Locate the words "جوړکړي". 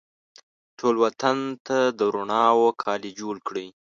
3.19-3.67